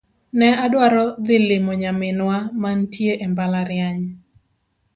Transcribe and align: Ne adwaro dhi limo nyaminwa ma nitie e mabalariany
Ne 0.37 0.49
adwaro 0.65 1.03
dhi 1.25 1.37
limo 1.49 1.71
nyaminwa 1.81 2.35
ma 2.61 2.69
nitie 2.77 3.13
e 3.25 3.27
mabalariany 3.29 4.03